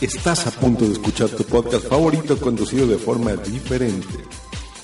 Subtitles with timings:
[0.00, 4.06] Estás a punto de escuchar tu podcast favorito conducido de forma diferente.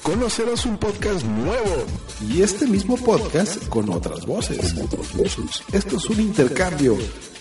[0.03, 1.85] Conocerás un podcast nuevo
[2.29, 4.75] y este mismo podcast con otras voces.
[5.73, 6.99] Esto es un intercambio.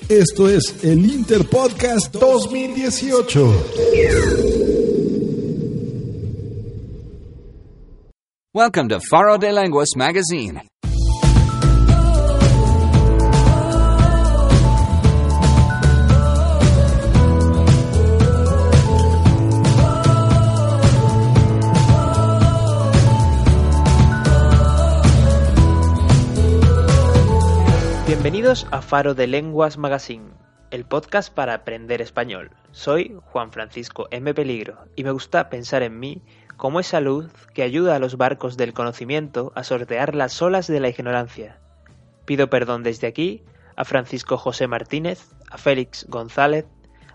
[0.07, 3.65] Esto es el Interpodcast 2018.
[8.53, 10.61] Welcome to Faro de Lenguas Magazine.
[28.25, 30.31] Bienvenidos a Faro de Lenguas Magazine,
[30.71, 32.49] el podcast para aprender español.
[32.71, 34.33] Soy Juan Francisco M.
[34.33, 36.23] Peligro y me gusta pensar en mí
[36.57, 40.79] como esa luz que ayuda a los barcos del conocimiento a sortear las olas de
[40.79, 41.59] la ignorancia.
[42.25, 43.43] Pido perdón desde aquí
[43.75, 46.65] a Francisco José Martínez, a Félix González,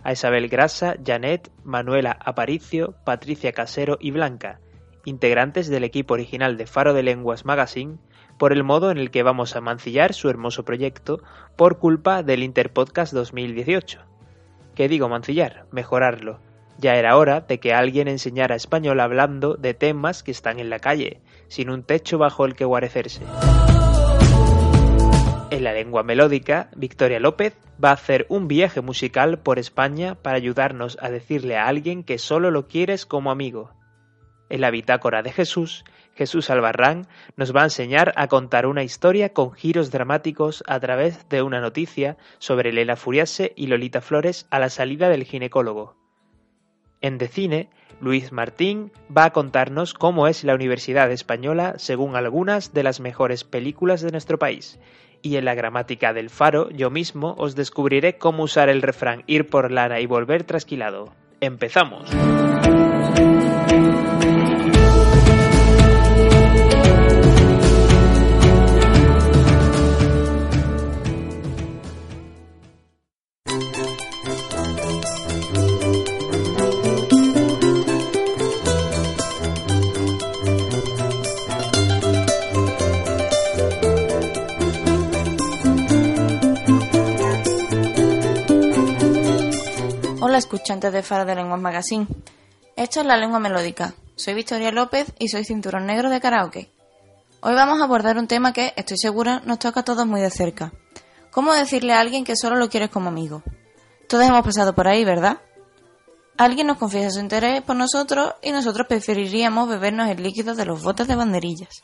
[0.04, 4.60] a Isabel Grasa, Janet, Manuela Aparicio, Patricia Casero y Blanca,
[5.04, 7.98] integrantes del equipo original de Faro de Lenguas Magazine,
[8.40, 11.22] por el modo en el que vamos a mancillar su hermoso proyecto
[11.56, 14.00] por culpa del Interpodcast 2018.
[14.74, 15.66] ¿Qué digo mancillar?
[15.70, 16.40] Mejorarlo.
[16.78, 20.78] Ya era hora de que alguien enseñara español hablando de temas que están en la
[20.78, 23.20] calle, sin un techo bajo el que guarecerse.
[25.50, 30.38] En la lengua melódica, Victoria López va a hacer un viaje musical por España para
[30.38, 33.74] ayudarnos a decirle a alguien que solo lo quieres como amigo.
[34.48, 35.84] En la bitácora de Jesús,
[36.14, 37.06] Jesús Albarrán
[37.36, 41.60] nos va a enseñar a contar una historia con giros dramáticos a través de una
[41.60, 45.96] noticia sobre Lela Furiase y Lolita Flores a la salida del ginecólogo.
[47.00, 52.74] En De Cine, Luis Martín va a contarnos cómo es la Universidad Española según algunas
[52.74, 54.78] de las mejores películas de nuestro país.
[55.22, 59.48] Y en la gramática del faro, yo mismo os descubriré cómo usar el refrán ir
[59.48, 61.12] por lana y volver trasquilado.
[61.40, 62.10] ¡Empezamos!
[90.70, 92.06] Escuchantes de Faro de Lenguas Magazine.
[92.76, 93.94] Esto es la lengua melódica.
[94.14, 96.70] Soy Victoria López y soy cinturón negro de karaoke.
[97.40, 100.30] Hoy vamos a abordar un tema que, estoy segura, nos toca a todos muy de
[100.30, 100.72] cerca.
[101.32, 103.42] ¿Cómo decirle a alguien que solo lo quieres como amigo?
[104.08, 105.38] Todos hemos pasado por ahí, ¿verdad?
[106.38, 110.84] Alguien nos confiesa su interés por nosotros y nosotros preferiríamos bebernos el líquido de los
[110.84, 111.82] botes de banderillas.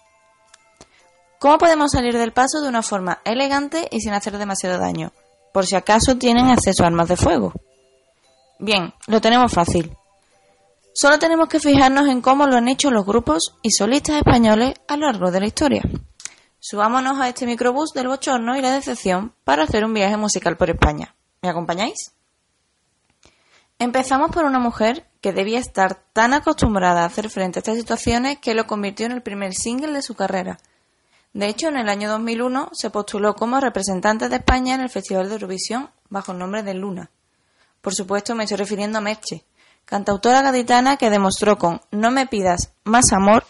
[1.40, 5.12] ¿Cómo podemos salir del paso de una forma elegante y sin hacer demasiado daño?
[5.52, 7.52] Por si acaso tienen acceso a armas de fuego.
[8.58, 9.96] Bien, lo tenemos fácil.
[10.94, 14.96] Solo tenemos que fijarnos en cómo lo han hecho los grupos y solistas españoles a
[14.96, 15.82] lo largo de la historia.
[16.58, 20.70] Subámonos a este microbús del bochorno y la decepción para hacer un viaje musical por
[20.70, 21.14] España.
[21.42, 22.12] ¿Me acompañáis?
[23.78, 28.38] Empezamos por una mujer que debía estar tan acostumbrada a hacer frente a estas situaciones
[28.38, 30.58] que lo convirtió en el primer single de su carrera.
[31.34, 35.28] De hecho, en el año 2001 se postuló como representante de España en el Festival
[35.28, 37.10] de Eurovisión bajo el nombre de Luna.
[37.86, 39.44] Por supuesto, me estoy refiriendo a Merche,
[39.84, 43.46] cantautora gaditana que demostró con No me pidas más amor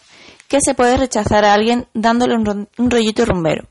[0.47, 3.67] que se puede rechazar a alguien dándole un, un rollito rumbero.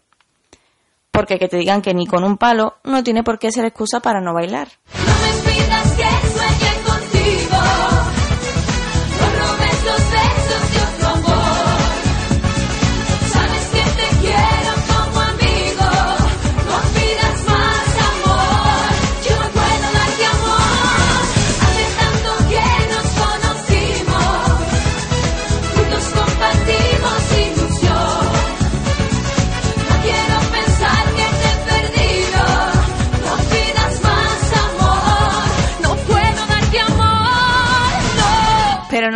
[1.13, 4.01] Porque que te digan que ni con un palo no tiene por qué ser excusa
[4.01, 4.67] para no bailar.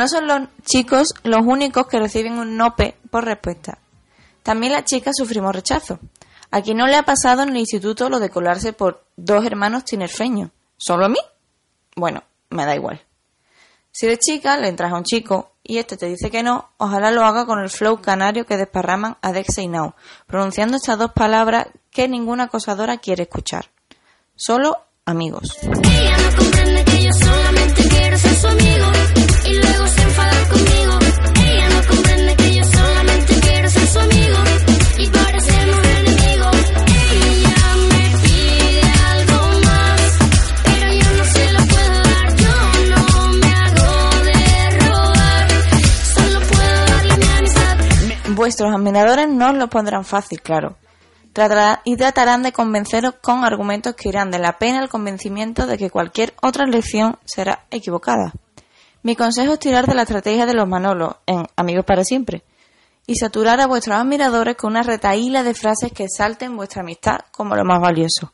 [0.01, 3.77] No son los chicos los únicos que reciben un nope por respuesta.
[4.43, 5.99] También las chicas sufrimos rechazo.
[6.51, 9.85] ¿A quién no le ha pasado en el instituto lo de colarse por dos hermanos
[9.85, 10.53] tinerfeños?
[10.79, 11.19] ¿Solo a mí?
[11.97, 13.03] Bueno, me da igual.
[13.93, 17.11] Si de chica le entras a un chico y este te dice que no, ojalá
[17.11, 19.95] lo haga con el flow canario que desparraman Adexa y Now,
[20.27, 23.67] pronunciando estas dos palabras que ninguna acosadora quiere escuchar.
[24.35, 25.59] Solo amigos.
[48.41, 50.79] Vuestros admiradores no os lo pondrán fácil, claro.
[51.85, 55.91] Y tratarán de convenceros con argumentos que irán de la pena al convencimiento de que
[55.91, 58.33] cualquier otra elección será equivocada.
[59.03, 62.43] Mi consejo es tirar de la estrategia de los Manolos en Amigos para siempre
[63.07, 67.55] y saturar a vuestros admiradores con una retaíla de frases que salten vuestra amistad como
[67.55, 68.33] lo más valioso,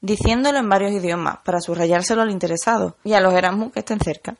[0.00, 4.34] diciéndolo en varios idiomas para subrayárselo al interesado y a los Erasmus que estén cerca.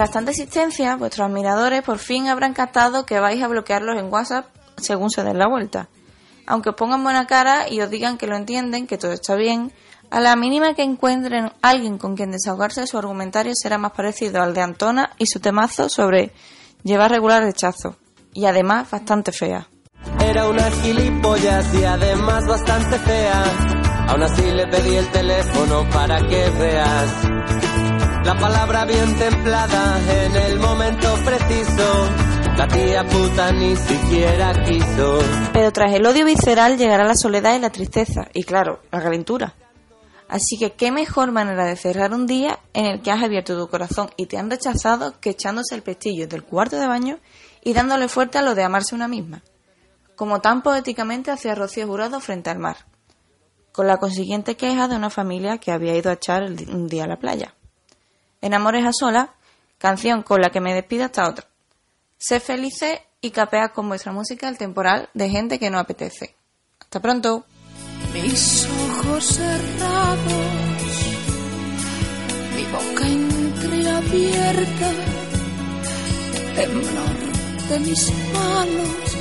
[0.00, 4.46] Tras tanta existencia, vuestros admiradores por fin habrán captado que vais a bloquearlos en WhatsApp
[4.78, 5.88] según se den la vuelta.
[6.46, 9.72] Aunque os pongan buena cara y os digan que lo entienden, que todo está bien,
[10.10, 14.54] a la mínima que encuentren alguien con quien desahogarse, su argumentario será más parecido al
[14.54, 16.32] de Antona y su temazo sobre
[16.82, 17.96] llevar regular rechazo.
[18.32, 19.68] Y además bastante fea.
[20.20, 23.44] Era una gilipollas y además bastante fea.
[24.08, 27.10] Aún así le pedí el teléfono para que veas.
[28.24, 32.08] La palabra bien templada en el momento preciso.
[32.56, 35.18] La tía puta ni siquiera quiso.
[35.52, 39.54] Pero tras el odio visceral llegará la soledad y la tristeza, y claro, la calentura.
[40.30, 43.68] Así que qué mejor manera de cerrar un día en el que has abierto tu
[43.68, 47.18] corazón y te han rechazado que echándose el pestillo del cuarto de baño
[47.64, 49.42] y dándole fuerte a lo de amarse una misma.
[50.14, 52.76] Como tan poéticamente hacía Rocío Jurado frente al mar,
[53.72, 57.08] con la consiguiente queja de una familia que había ido a echar un día a
[57.08, 57.56] la playa.
[58.40, 59.34] En Amores a Sola,
[59.78, 61.46] canción con la que me despido hasta otra.
[62.18, 66.36] Sé felices y capea con vuestra música el temporal de gente que no apetece.
[66.78, 67.44] Hasta pronto.
[68.12, 70.26] Mis ojos cerrados,
[72.56, 74.90] mi boca entreabierta,
[76.56, 77.30] temblor
[77.68, 79.16] de mis manos.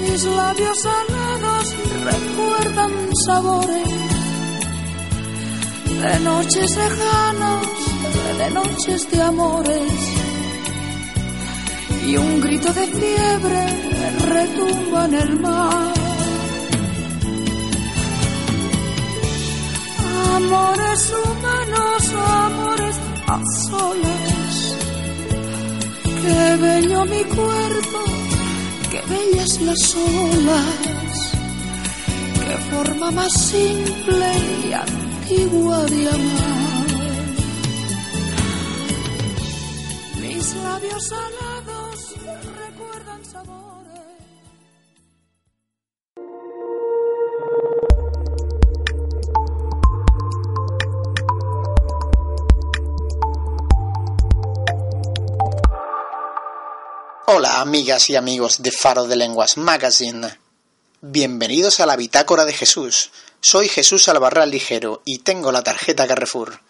[0.00, 2.92] Mis labios salados recuerdan
[3.26, 3.88] sabores
[6.00, 7.66] de noches lejanas,
[8.38, 10.15] de noches de amores
[12.06, 13.62] y un grito de fiebre
[14.30, 15.94] retumba en el mar.
[20.36, 22.02] Amores humanos,
[22.44, 22.96] amores
[23.26, 24.76] a solas.
[26.22, 28.00] Qué bello mi cuerpo,
[28.90, 31.32] qué bellas las olas.
[32.44, 34.28] Qué forma más simple
[34.68, 36.86] y antigua de amar.
[40.20, 41.45] Mis labios salados
[57.66, 60.38] amigas y amigos de Faro de Lenguas Magazine.
[61.00, 63.10] Bienvenidos a la Bitácora de Jesús.
[63.40, 66.60] Soy Jesús Albarral Ligero y tengo la tarjeta Carrefour.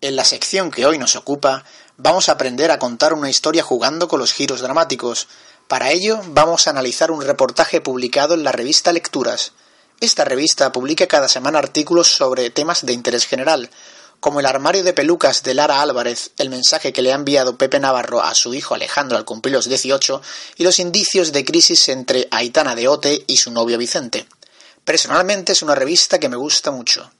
[0.00, 1.62] En la sección que hoy nos ocupa,
[1.98, 5.28] vamos a aprender a contar una historia jugando con los giros dramáticos.
[5.68, 9.52] Para ello, vamos a analizar un reportaje publicado en la revista Lecturas.
[10.00, 13.70] Esta revista publica cada semana artículos sobre temas de interés general,
[14.20, 17.80] como el armario de pelucas de Lara Álvarez, el mensaje que le ha enviado Pepe
[17.80, 20.20] Navarro a su hijo Alejandro al cumplir los 18
[20.56, 24.26] y los indicios de crisis entre Aitana de Ote y su novio Vicente.
[24.84, 27.10] Personalmente es una revista que me gusta mucho.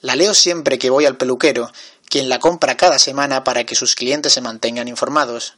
[0.00, 1.70] La leo siempre que voy al peluquero,
[2.08, 5.54] quien la compra cada semana para que sus clientes se mantengan informados.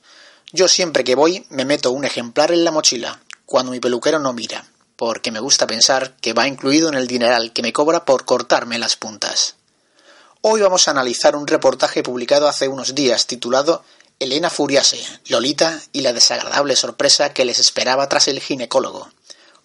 [0.52, 4.32] Yo siempre que voy me meto un ejemplar en la mochila, cuando mi peluquero no
[4.32, 4.64] mira,
[4.96, 8.78] porque me gusta pensar que va incluido en el dineral que me cobra por cortarme
[8.78, 9.56] las puntas.
[10.44, 13.84] Hoy vamos a analizar un reportaje publicado hace unos días titulado
[14.18, 19.08] Elena Furiase, Lolita y la desagradable sorpresa que les esperaba tras el ginecólogo.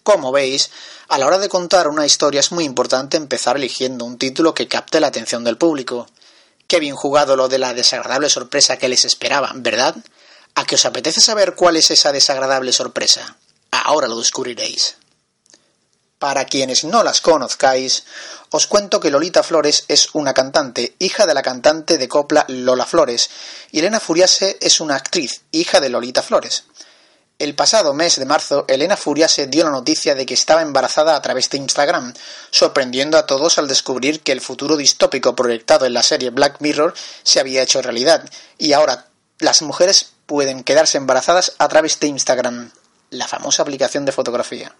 [0.04, 0.70] Como veis,
[1.08, 4.68] a la hora de contar una historia es muy importante empezar eligiendo un título que
[4.68, 6.06] capte la atención del público.
[6.68, 9.96] Qué bien jugado lo de la desagradable sorpresa que les esperaba, ¿verdad?
[10.54, 13.36] ¿A que os apetece saber cuál es esa desagradable sorpresa?
[13.72, 14.94] Ahora lo descubriréis.
[16.18, 18.02] Para quienes no las conozcáis,
[18.50, 22.86] os cuento que Lolita Flores es una cantante, hija de la cantante de copla Lola
[22.86, 23.30] Flores,
[23.70, 26.64] y Elena Furiase es una actriz, hija de Lolita Flores.
[27.38, 31.22] El pasado mes de marzo, Elena Furiase dio la noticia de que estaba embarazada a
[31.22, 32.12] través de Instagram,
[32.50, 36.94] sorprendiendo a todos al descubrir que el futuro distópico proyectado en la serie Black Mirror
[37.22, 39.06] se había hecho realidad, y ahora
[39.38, 42.72] las mujeres pueden quedarse embarazadas a través de Instagram,
[43.10, 44.74] la famosa aplicación de fotografía.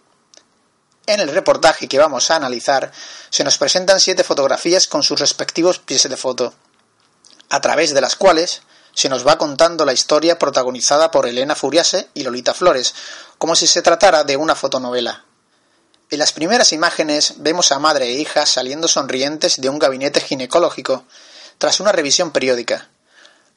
[1.09, 2.93] En el reportaje que vamos a analizar
[3.31, 6.53] se nos presentan siete fotografías con sus respectivos pies de foto,
[7.49, 8.61] a través de las cuales
[8.93, 12.95] se nos va contando la historia protagonizada por Elena Furiase y Lolita Flores,
[13.39, 15.25] como si se tratara de una fotonovela.
[16.11, 21.07] En las primeras imágenes vemos a madre e hija saliendo sonrientes de un gabinete ginecológico,
[21.57, 22.91] tras una revisión periódica.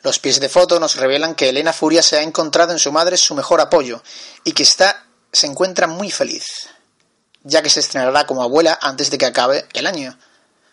[0.04, 3.18] Los pies de foto nos revelan que Elena Furia se ha encontrado en su madre
[3.18, 4.02] su mejor apoyo
[4.46, 6.46] y que está, se encuentra muy feliz
[7.44, 10.18] ya que se estrenará como abuela antes de que acabe el año.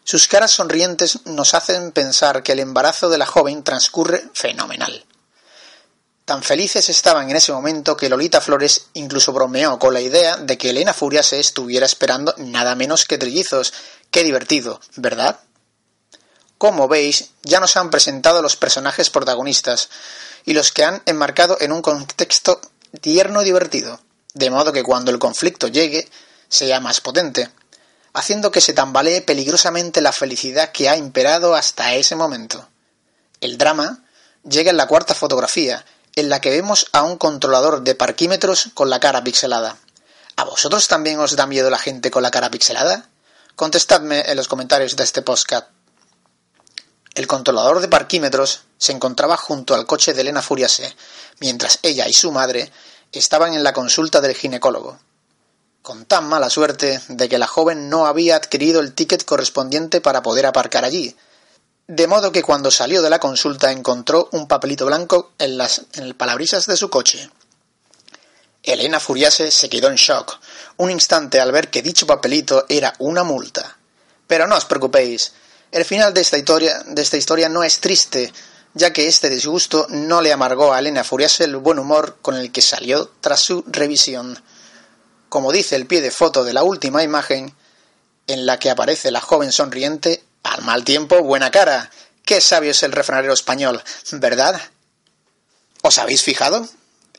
[0.05, 5.05] Sus caras sonrientes nos hacen pensar que el embarazo de la joven transcurre fenomenal.
[6.25, 10.59] Tan felices estaban en ese momento que Lolita Flores incluso bromeó con la idea de
[10.59, 13.73] que Elena Furia se estuviera esperando nada menos que trillizos.
[14.11, 15.41] Qué divertido, ¿verdad?
[16.59, 19.89] Como veis, ya nos han presentado los personajes protagonistas
[20.45, 22.61] y los que han enmarcado en un contexto
[23.01, 24.01] tierno y divertido,
[24.35, 26.09] de modo que cuando el conflicto llegue,
[26.49, 27.50] sea más potente,
[28.12, 32.69] haciendo que se tambalee peligrosamente la felicidad que ha imperado hasta ese momento.
[33.40, 34.05] El drama
[34.49, 35.85] llega en la cuarta fotografía,
[36.17, 39.76] en la que vemos a un controlador de parquímetros con la cara pixelada.
[40.37, 43.09] ¿A vosotros también os da miedo la gente con la cara pixelada?
[43.55, 45.69] Contestadme en los comentarios de este podcast.
[47.14, 50.97] El controlador de parquímetros se encontraba junto al coche de Elena Furiase,
[51.40, 52.71] mientras ella y su madre
[53.12, 54.99] estaban en la consulta del ginecólogo
[55.88, 60.21] con tan mala suerte de que la joven no había adquirido el ticket correspondiente para
[60.21, 61.16] poder aparcar allí,
[61.87, 66.04] de modo que cuando salió de la consulta encontró un papelito blanco en, las, en
[66.04, 67.30] el palabrisas de su coche.
[68.62, 70.38] Elena Furiase se quedó en shock
[70.76, 73.78] un instante al ver que dicho papelito era una multa.
[74.26, 75.33] Pero no os preocupéis,
[75.73, 78.30] el final de esta historia, de esta historia no es triste,
[78.75, 82.52] ya que este disgusto no le amargó a Elena Furiase el buen humor con el
[82.52, 84.38] que salió tras su revisión
[85.28, 87.54] como dice el pie de foto de la última imagen,
[88.26, 91.90] en la que aparece la joven sonriente, al mal tiempo, buena cara.
[92.25, 93.82] Qué sabio es el refranero español,
[94.12, 94.61] ¿verdad?
[95.82, 96.68] ¿Os habéis fijado?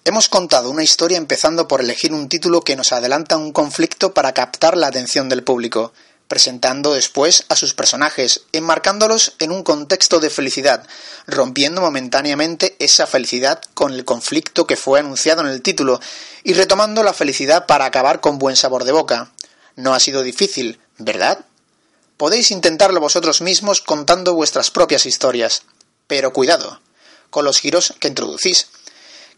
[0.06, 4.34] Hemos contado una historia empezando por elegir un título que nos adelanta un conflicto para
[4.34, 5.94] captar la atención del público,
[6.30, 10.88] presentando después a sus personajes, enmarcándolos en un contexto de felicidad,
[11.28, 16.00] rompiendo momentáneamente esa felicidad con el conflicto que fue anunciado en el título,
[16.44, 19.32] y retomando la felicidad para acabar con buen sabor de boca.
[19.76, 21.44] No ha sido difícil, ¿verdad?
[22.16, 25.64] Podéis intentarlo vosotros mismos contando vuestras propias historias,
[26.08, 26.80] pero cuidado
[27.30, 28.68] con los giros que introducís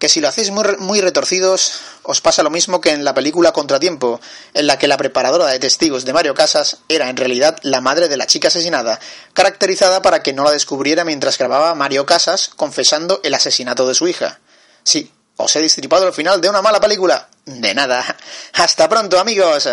[0.02, 3.52] que si lo hacéis muy, muy retorcidos, os pasa lo mismo que en la película
[3.52, 4.20] Contratiempo,
[4.56, 8.10] en la que la preparadora de testigos de Mario Casas era en realidad la madre
[8.10, 9.00] de la chica asesinada,
[9.34, 14.08] caracterizada para que no la descubriera mientras grababa Mario Casas confesando el asesinato de su
[14.08, 14.40] hija.
[14.84, 17.30] Sí, os he distripado el final de una mala película.
[17.46, 18.04] De nada.
[18.54, 19.70] Hasta pronto, amigos.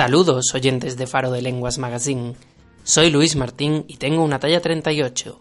[0.00, 2.34] Saludos oyentes de Faro de Lenguas Magazine.
[2.84, 5.38] Soy Luis Martín y tengo una talla 38.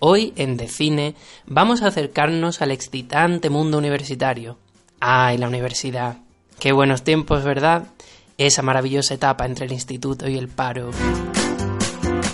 [0.00, 1.14] Hoy en Decine
[1.46, 4.58] vamos a acercarnos al excitante mundo universitario.
[4.98, 6.16] ¡Ay, la universidad!
[6.58, 7.92] ¡Qué buenos tiempos, ¿verdad?
[8.38, 10.90] Esa maravillosa etapa entre el instituto y el paro.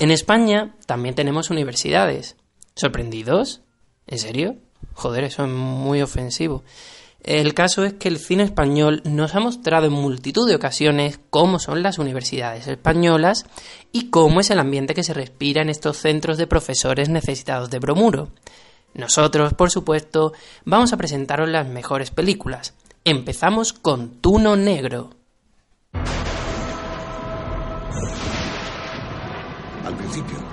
[0.00, 2.36] En España también tenemos universidades.
[2.76, 3.60] ¿Sorprendidos?
[4.06, 4.56] ¿En serio?
[4.94, 6.64] Joder, eso es muy ofensivo.
[7.28, 11.58] El caso es que el cine español nos ha mostrado en multitud de ocasiones cómo
[11.58, 13.44] son las universidades españolas
[13.92, 17.80] y cómo es el ambiente que se respira en estos centros de profesores necesitados de
[17.80, 18.30] bromuro.
[18.94, 20.32] Nosotros, por supuesto,
[20.64, 22.72] vamos a presentaros las mejores películas.
[23.04, 25.10] Empezamos con Tuno Negro.
[29.84, 30.47] Al principio,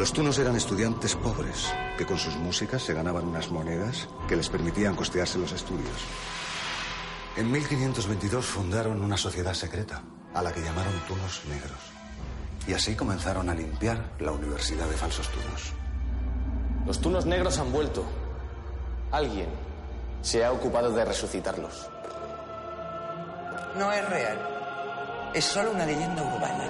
[0.00, 4.48] Los tunos eran estudiantes pobres que con sus músicas se ganaban unas monedas que les
[4.48, 5.94] permitían costearse los estudios.
[7.36, 10.02] En 1522 fundaron una sociedad secreta
[10.32, 11.78] a la que llamaron Tunos Negros.
[12.66, 15.74] Y así comenzaron a limpiar la Universidad de Falsos Tunos.
[16.86, 18.02] Los tunos negros han vuelto.
[19.12, 19.50] Alguien
[20.22, 21.90] se ha ocupado de resucitarlos.
[23.76, 24.38] No es real.
[25.34, 26.64] Es solo una leyenda urbana.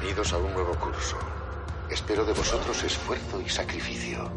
[0.00, 1.18] Bienvenidos a un nuevo curso.
[1.90, 4.30] Espero de vosotros esfuerzo y sacrificio.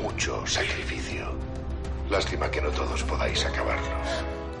[0.00, 1.34] Mucho sacrificio.
[2.08, 4.08] Lástima que no todos podáis acabarlos.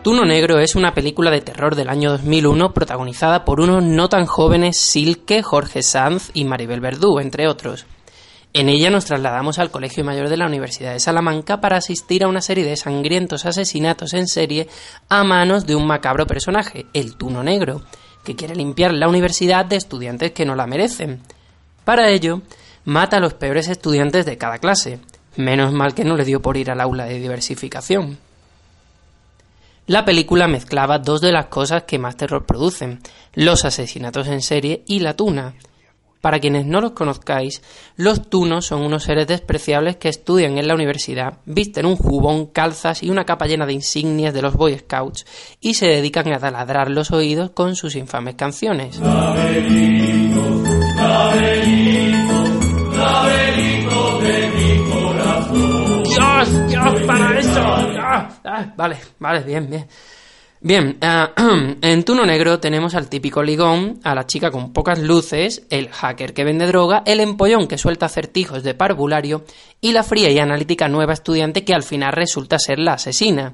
[0.02, 4.26] Tuno Negro es una película de terror del año 2001 protagonizada por unos no tan
[4.26, 7.86] jóvenes Silke, Jorge Sanz y Maribel Verdú, entre otros.
[8.52, 12.28] En ella nos trasladamos al Colegio Mayor de la Universidad de Salamanca para asistir a
[12.28, 14.68] una serie de sangrientos asesinatos en serie
[15.08, 17.80] a manos de un macabro personaje, el Tuno Negro,
[18.26, 21.20] que quiere limpiar la universidad de estudiantes que no la merecen.
[21.84, 22.42] Para ello,
[22.84, 24.98] mata a los peores estudiantes de cada clase.
[25.36, 28.18] Menos mal que no le dio por ir al aula de diversificación.
[29.86, 33.00] La película mezclaba dos de las cosas que más terror producen,
[33.34, 35.54] los asesinatos en serie y la tuna.
[36.20, 37.62] Para quienes no los conozcáis,
[37.96, 43.02] los tunos son unos seres despreciables que estudian en la universidad, visten un jubón, calzas
[43.02, 45.26] y una capa llena de insignias de los Boy Scouts
[45.60, 49.00] y se dedican a taladrar los oídos con sus infames canciones.
[56.04, 56.68] ¡Dios!
[56.68, 57.60] ¡Dios, para eso!
[58.08, 59.86] Ah, ah, vale, vale, bien, bien.
[60.66, 61.30] Bien, ah,
[61.80, 66.34] en Tuno Negro tenemos al típico ligón, a la chica con pocas luces, el hacker
[66.34, 69.44] que vende droga, el empollón que suelta acertijos de parvulario
[69.80, 73.52] y la fría y analítica nueva estudiante que al final resulta ser la asesina.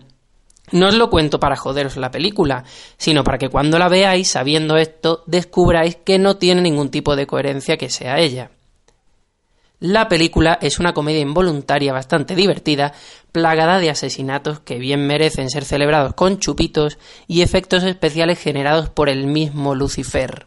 [0.71, 2.65] No os lo cuento para joderos la película,
[2.97, 7.27] sino para que cuando la veáis, sabiendo esto, descubráis que no tiene ningún tipo de
[7.27, 8.53] coherencia que sea ella.
[9.83, 12.93] La película es una comedia involuntaria bastante divertida,
[13.33, 19.09] plagada de asesinatos que bien merecen ser celebrados con chupitos y efectos especiales generados por
[19.09, 20.47] el mismo Lucifer.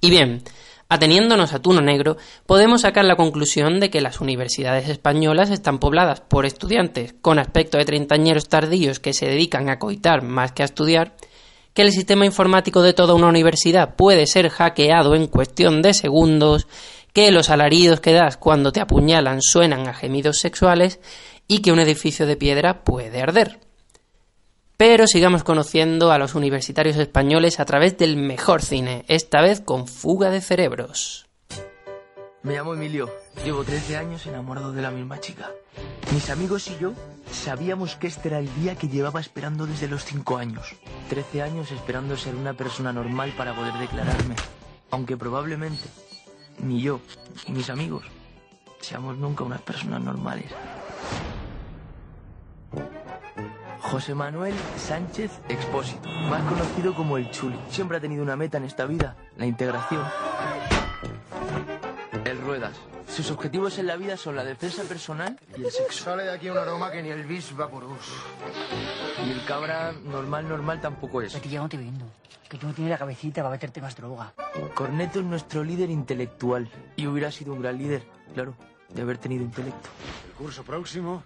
[0.00, 0.44] Y bien,
[0.88, 2.16] ateniéndonos a Tuno Negro,
[2.46, 7.76] podemos sacar la conclusión de que las universidades españolas están pobladas por estudiantes con aspecto
[7.76, 11.16] de treintañeros tardíos que se dedican a coitar más que a estudiar,
[11.74, 16.68] que el sistema informático de toda una universidad puede ser hackeado en cuestión de segundos,
[17.16, 21.00] que los alaridos que das cuando te apuñalan suenan a gemidos sexuales
[21.48, 23.58] y que un edificio de piedra puede arder.
[24.76, 29.88] Pero sigamos conociendo a los universitarios españoles a través del mejor cine, esta vez con
[29.88, 31.26] fuga de cerebros.
[32.42, 33.10] Me llamo Emilio,
[33.46, 35.50] llevo 13 años enamorado de la misma chica.
[36.12, 36.92] Mis amigos y yo
[37.32, 40.74] sabíamos que este era el día que llevaba esperando desde los 5 años.
[41.08, 44.34] 13 años esperando ser una persona normal para poder declararme,
[44.90, 45.88] aunque probablemente
[46.66, 47.00] ni yo,
[47.46, 48.04] ni mis amigos,
[48.80, 50.46] seamos nunca unas personas normales.
[53.80, 57.56] José Manuel Sánchez Expósito, más conocido como el Chuli.
[57.70, 60.02] Siempre ha tenido una meta en esta vida, la integración.
[62.46, 62.76] Ruedas.
[63.08, 66.04] Sus objetivos en la vida son la defensa personal y el sexo.
[66.04, 67.98] Sale de aquí un aroma que ni el bis vaporus.
[69.26, 71.34] Y el cabra normal, normal tampoco es.
[71.34, 72.04] Que ya no te vendo.
[72.48, 74.32] Que tú no tienes la cabecita para meterte más droga.
[74.74, 76.70] Corneto es nuestro líder intelectual.
[76.94, 78.54] Y hubiera sido un gran líder, claro,
[78.90, 79.88] de haber tenido intelecto.
[80.28, 81.24] El curso próximo,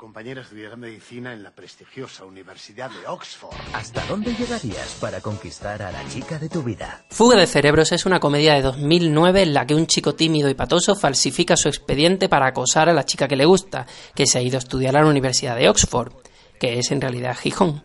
[0.00, 3.54] compañera estudiará medicina en la prestigiosa Universidad de Oxford.
[3.74, 7.04] ¿Hasta dónde llegarías para conquistar a la chica de tu vida?
[7.10, 10.54] Fuga de Cerebros es una comedia de 2009 en la que un chico tímido y
[10.54, 14.42] patoso falsifica su expediente para acosar a la chica que le gusta, que se ha
[14.42, 16.14] ido a estudiar a la Universidad de Oxford,
[16.58, 17.84] que es en realidad Gijón.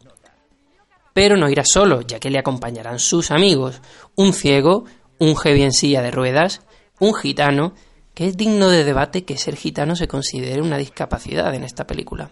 [1.13, 3.81] Pero no irá solo, ya que le acompañarán sus amigos,
[4.15, 4.85] un ciego,
[5.19, 6.61] un heavy en silla de ruedas,
[6.97, 7.73] un gitano,
[8.15, 12.31] que es digno de debate que ser gitano se considere una discapacidad en esta película,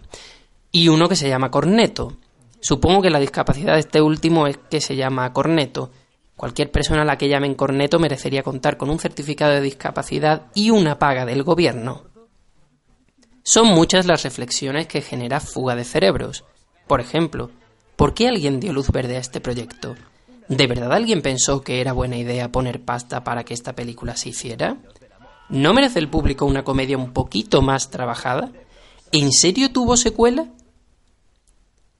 [0.72, 2.16] y uno que se llama corneto.
[2.60, 5.90] Supongo que la discapacidad de este último es que se llama corneto.
[6.34, 10.70] Cualquier persona a la que llamen corneto merecería contar con un certificado de discapacidad y
[10.70, 12.04] una paga del gobierno.
[13.42, 16.44] Son muchas las reflexiones que genera fuga de cerebros.
[16.86, 17.50] Por ejemplo,
[17.94, 19.94] ¿por qué alguien dio luz verde a este proyecto?
[20.48, 24.30] ¿De verdad alguien pensó que era buena idea poner pasta para que esta película se
[24.30, 24.78] hiciera?
[25.48, 28.50] ¿No merece el público una comedia un poquito más trabajada?
[29.12, 30.48] ¿En serio tuvo secuela?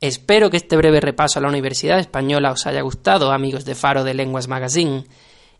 [0.01, 4.05] Espero que este breve repaso a la Universidad Española os haya gustado, amigos de Faro
[4.05, 5.05] de Lenguas Magazine.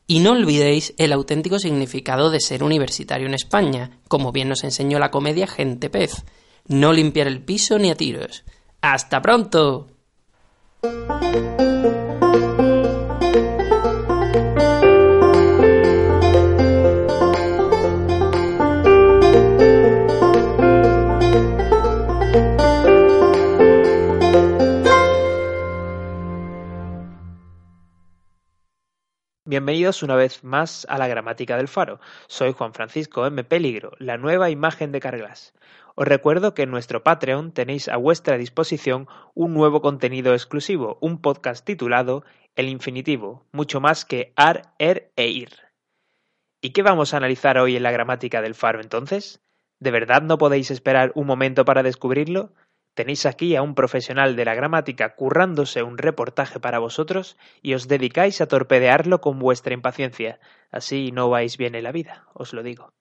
[0.07, 4.99] Y no olvidéis el auténtico significado de ser universitario en España, como bien nos enseñó
[4.99, 6.25] la comedia Gente Pez.
[6.67, 8.45] No limpiar el piso ni a tiros.
[8.83, 9.89] ¡Hasta pronto!
[29.55, 32.01] Bienvenidos una vez más a la gramática del faro.
[32.27, 33.45] Soy Juan Francisco M.
[33.45, 35.55] Peligro, la nueva imagen de Carglass.
[35.95, 41.21] Os recuerdo que en nuestro Patreon tenéis a vuestra disposición un nuevo contenido exclusivo, un
[41.21, 42.25] podcast titulado
[42.57, 45.51] El Infinitivo, mucho más que ar, er e ir.
[46.61, 49.41] ¿Y qué vamos a analizar hoy en la gramática del faro entonces?
[49.79, 52.51] ¿De verdad no podéis esperar un momento para descubrirlo?
[52.95, 57.89] Tenéis aquí a un profesional de la gramática currándose un reportaje para vosotros y os
[57.89, 60.39] dedicáis a torpedearlo con vuestra impaciencia.
[60.71, 62.93] Así no vais bien en la vida, os lo digo.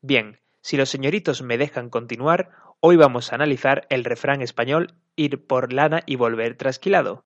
[0.00, 5.46] Bien, si los señoritos me dejan continuar, hoy vamos a analizar el refrán español ir
[5.46, 7.24] por lana y volver trasquilado.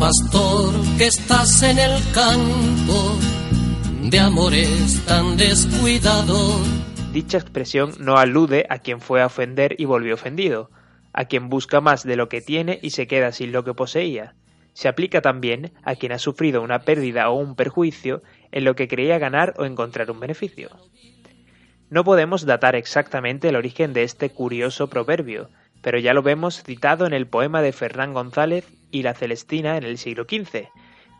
[0.00, 0.57] Pastor,
[0.98, 3.16] que estás en el campo
[4.02, 6.66] de amores tan descuidados.
[7.12, 10.72] Dicha expresión no alude a quien fue a ofender y volvió ofendido,
[11.12, 14.34] a quien busca más de lo que tiene y se queda sin lo que poseía.
[14.72, 18.88] Se aplica también a quien ha sufrido una pérdida o un perjuicio en lo que
[18.88, 20.68] creía ganar o encontrar un beneficio.
[21.90, 25.48] No podemos datar exactamente el origen de este curioso proverbio,
[25.80, 29.84] pero ya lo vemos citado en el poema de Fernán González y la Celestina en
[29.84, 30.66] el siglo XV.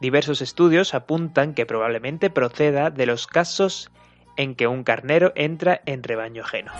[0.01, 3.91] Diversos estudios apuntan que probablemente proceda de los casos
[4.37, 6.73] en que un carnero entra en rebaño ajeno.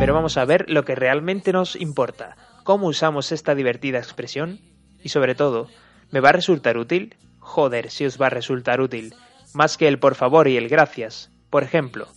[0.00, 4.60] Pero vamos a ver lo que realmente nos importa, cómo usamos esta divertida expresión
[5.02, 5.68] y sobre todo,
[6.10, 7.14] ¿me va a resultar útil?
[7.38, 9.14] Joder, si os va a resultar útil,
[9.52, 11.30] más que el por favor y el gracias.
[11.48, 12.08] Por ejemplo,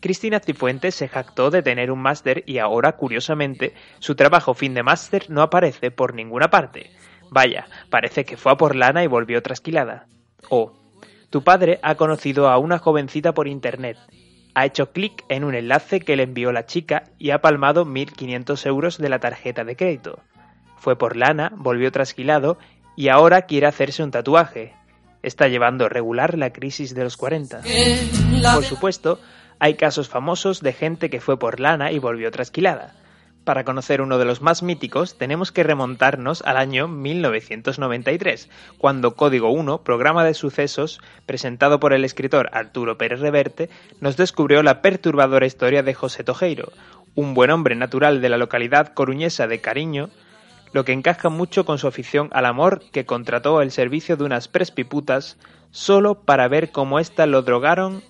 [0.00, 4.82] Cristina Cifuentes se jactó de tener un máster y ahora, curiosamente, su trabajo fin de
[4.82, 6.90] máster no aparece por ninguna parte.
[7.32, 10.06] Vaya, parece que fue a por lana y volvió trasquilada.
[10.50, 10.74] O,
[11.30, 13.96] tu padre ha conocido a una jovencita por internet.
[14.54, 18.66] Ha hecho clic en un enlace que le envió la chica y ha palmado 1.500
[18.66, 20.18] euros de la tarjeta de crédito.
[20.76, 22.58] Fue por lana, volvió trasquilado
[22.96, 24.74] y ahora quiere hacerse un tatuaje.
[25.22, 27.62] Está llevando regular la crisis de los 40.
[28.54, 29.20] Por supuesto,
[29.58, 32.92] hay casos famosos de gente que fue por lana y volvió trasquilada.
[33.44, 39.50] Para conocer uno de los más míticos, tenemos que remontarnos al año 1993, cuando Código
[39.50, 43.68] 1, programa de sucesos presentado por el escritor Arturo Pérez Reverte,
[44.00, 46.70] nos descubrió la perturbadora historia de José Tojeiro,
[47.16, 50.10] un buen hombre natural de la localidad coruñesa de Cariño,
[50.72, 54.46] lo que encaja mucho con su afición al amor que contrató el servicio de unas
[54.46, 55.36] prespiputas
[55.72, 58.04] solo para ver cómo ésta lo drogaron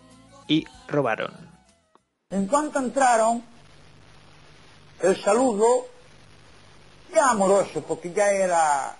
[0.47, 1.33] y robaron.
[2.31, 3.43] En cuanto entraron,
[5.03, 5.87] el saludo
[7.13, 8.97] ya amoroso, porque ya era,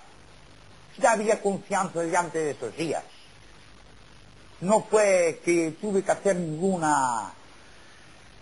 [0.99, 3.05] ya había confianza delante de esos días.
[4.61, 7.33] No fue que tuve que hacer ninguna,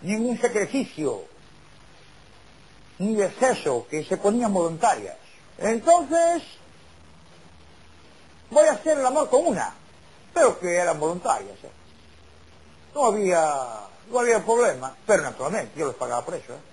[0.02, 1.24] ningún sacrificio,
[2.98, 5.16] ni exceso, que se ponían voluntarias.
[5.58, 6.42] Entonces,
[8.50, 9.74] voy a hacer el amor con una,
[10.34, 11.56] pero que eran voluntarias.
[11.62, 11.70] ¿eh?
[12.94, 16.54] No había, no había problema, pero naturalmente yo les pagaba por eso.
[16.54, 16.69] ¿eh?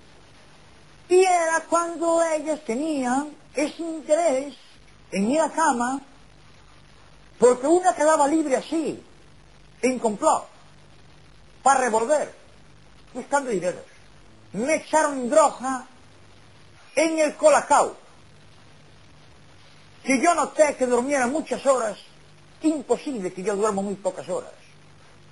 [1.08, 4.54] Y era cuando ellas tenían ese interés
[5.10, 6.00] en ir a cama,
[7.38, 9.02] porque una quedaba libre así,
[9.80, 10.46] en complot,
[11.62, 12.34] para revolver,
[13.14, 13.82] buscando dinero.
[14.52, 15.86] Me echaron droga
[16.94, 17.96] en el colacao,
[20.04, 21.98] que yo noté que dormiera muchas horas,
[22.62, 24.52] imposible que yo duermo muy pocas horas.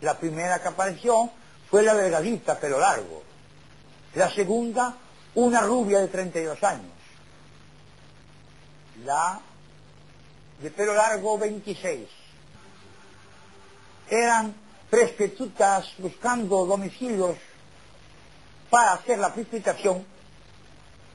[0.01, 1.31] La primera que apareció
[1.71, 3.23] fue la delgadita, pelo largo.
[4.15, 4.97] La segunda,
[5.37, 6.93] una rubia de 32 años.
[9.05, 9.41] La
[10.61, 12.09] de pelo largo, 26.
[14.09, 14.55] Eran
[14.89, 17.37] prostitutas buscando domicilios
[18.71, 20.05] para hacer la precipitación,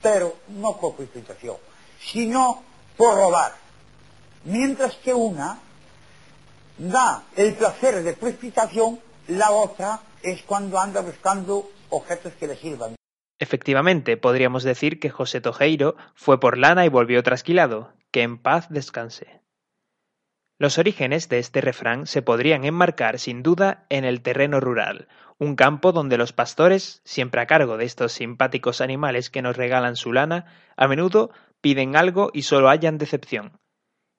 [0.01, 1.57] pero no por precipitación,
[1.99, 2.63] sino
[2.97, 3.55] por robar.
[4.43, 5.59] Mientras que una
[6.77, 13.00] da el placer de precipitación, la otra es cuando anda buscando objetos que le sirvan.
[13.41, 17.91] Efectivamente, podríamos decir que José Tojeiro fue por lana y volvió trasquilado.
[18.11, 19.41] Que en paz descanse.
[20.59, 25.07] Los orígenes de este refrán se podrían enmarcar sin duda en el terreno rural,
[25.39, 29.95] un campo donde los pastores, siempre a cargo de estos simpáticos animales que nos regalan
[29.95, 30.45] su lana,
[30.77, 33.59] a menudo piden algo y solo hallan decepción.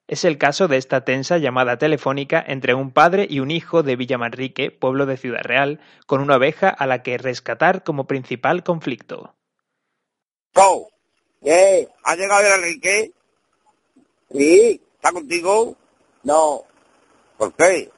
[0.08, 3.96] Es el caso de esta tensa llamada telefónica entre un padre y un hijo de
[3.96, 9.34] Villamanrique, pueblo de Ciudad Real, con una oveja a la que rescatar como principal conflicto.
[10.54, 10.90] Oh,
[11.42, 11.88] ¿qué?
[12.04, 13.12] ¿Ha llegado el Enrique?
[14.30, 15.76] Sí, ¿está contigo?
[16.24, 16.64] No.
[17.38, 17.90] ¿Por qué?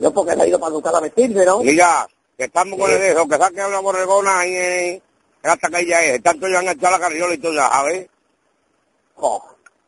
[0.00, 1.60] Yo porque se ha ido para buscar a vestirse, ¿no?
[1.60, 5.02] Diga, que estamos con el dejo, que saque una borregona ahí en...
[5.42, 8.08] hasta que ella es, tanto ya han echado la carriola y todo, ya sabes.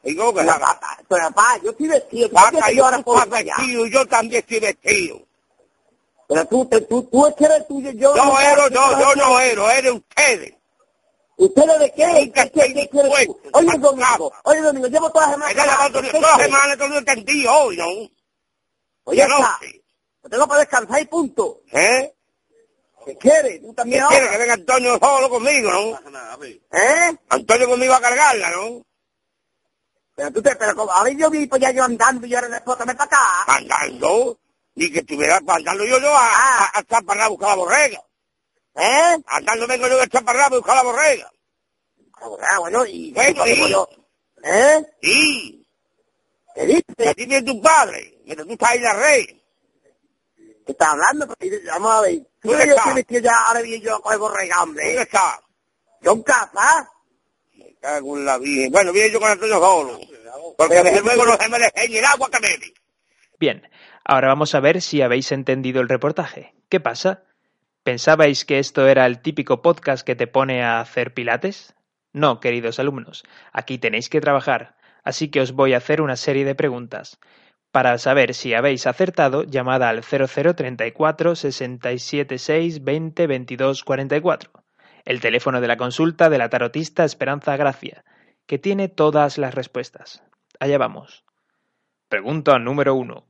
[0.05, 2.29] Jo, digo que papá, pero papá, yo estoy vestido.
[2.29, 2.37] tú
[2.75, 5.23] yo ahora vestido, yo también estoy vestido.
[6.29, 8.15] Pero tú, tú, tú es que eres tuyo, yo...
[8.15, 10.55] No, ero, no, yo no ero, eres ustedes.
[11.37, 12.07] ¿Ustedes de qué?
[12.07, 13.41] Nunca ¿Qué, qué, qué quieres tú?
[13.53, 15.53] Oye, Domingo, oye, Domingo, llevo toda la semana...
[15.53, 16.47] Ella la ¿Qué toda la quieres?
[16.47, 17.87] semana, todo el entendido hoy, ¿no?
[19.05, 19.39] Oye, no.
[20.23, 21.61] Lo tengo para descansar y punto.
[21.73, 22.15] ¿Eh?
[23.05, 23.61] ¿Qué quieres?
[23.61, 23.83] Tú ¿Qué?
[23.85, 26.01] Que venga Antonio solo conmigo, ¿no?
[26.73, 27.17] ¿Eh?
[27.29, 28.83] Antonio conmigo a cargarla, ¿no?
[30.15, 30.55] Pero tú te...
[30.57, 33.19] Pero como, a ver, yo vi pues ya yo andando y ahora después para acá.
[33.47, 34.39] Andando.
[34.77, 36.27] Ni que estuviera andando yo, yo a,
[36.65, 38.01] a, a Chaparrá a buscar la borrega.
[38.77, 39.19] ¿Eh?
[39.27, 41.31] Andando vengo yo de Chaparrá a buscar la borrega.
[42.51, 43.13] Ah, bueno, y...
[43.13, 43.89] Bueno, y- yo-
[44.43, 44.85] ¿Eh?
[45.03, 45.67] Sí.
[46.55, 47.07] ¿Qué dices?
[47.09, 49.25] A ti viene tu padre, mientras tú estás ahí la red.
[50.67, 51.27] ¿Qué estás hablando?
[51.27, 52.19] Porque, vamos a ver.
[52.41, 54.87] ¿Tú ¿Dónde yo estoy vestido ya ahora bien yo a coger borrega, hombre?
[54.87, 55.41] ¿Dónde está?
[56.03, 56.91] Yo en casa.
[57.85, 58.73] Me cago en la virgen.
[58.73, 60.01] Bueno, viene yo con Antonio solo.
[60.57, 62.73] Porque desde luego no se me deje ni el agua que bebe.
[63.39, 63.69] Bien,
[64.05, 66.55] ahora vamos a ver si habéis entendido el reportaje.
[66.71, 67.25] ¿Qué pasa?
[67.83, 71.75] ¿Pensabais que esto era el típico podcast que te pone a hacer pilates?
[72.15, 76.47] No, queridos alumnos, aquí tenéis que trabajar, así que os voy a hacer una serie
[76.47, 77.19] de preguntas.
[77.71, 84.64] Para saber si habéis acertado, llamad al 0034 676 20 22 44,
[85.05, 88.05] el teléfono de la consulta de la tarotista Esperanza Gracia,
[88.47, 90.23] que tiene todas las respuestas.
[90.61, 91.25] Allá vamos.
[92.09, 93.27] Pregunta número 1.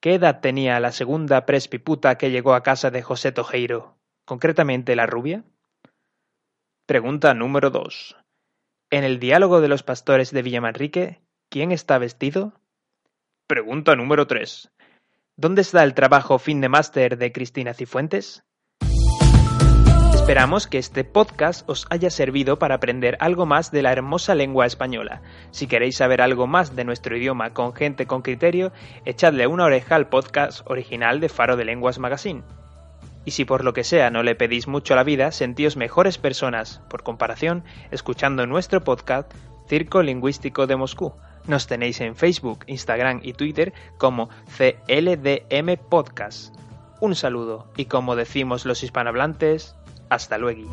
[0.00, 3.96] ¿Qué edad tenía la segunda prespiputa que llegó a casa de José Tojeiro?
[4.24, 5.44] Concretamente la rubia.
[6.86, 8.16] Pregunta número 2.
[8.90, 12.52] En el diálogo de los pastores de Villamanrique, ¿quién está vestido?
[13.46, 14.72] Pregunta número 3.
[15.36, 18.44] ¿Dónde está el trabajo fin de máster de Cristina Cifuentes?
[20.22, 24.66] Esperamos que este podcast os haya servido para aprender algo más de la hermosa lengua
[24.66, 25.20] española.
[25.50, 28.70] Si queréis saber algo más de nuestro idioma con gente con criterio,
[29.04, 32.44] echadle una oreja al podcast original de Faro de Lenguas Magazine.
[33.24, 36.18] Y si por lo que sea no le pedís mucho a la vida, sentíos mejores
[36.18, 39.28] personas, por comparación, escuchando nuestro podcast
[39.68, 41.14] Circo Lingüístico de Moscú.
[41.48, 46.54] Nos tenéis en Facebook, Instagram y Twitter como CLDM Podcast.
[47.00, 49.74] Un saludo y como decimos los hispanohablantes,
[50.12, 50.68] hasta luego.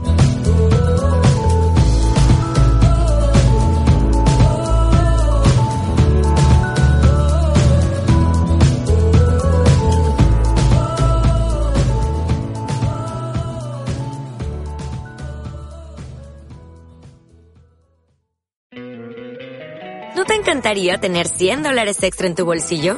[20.15, 22.97] ¿No te encantaría tener 100 dólares extra en tu bolsillo?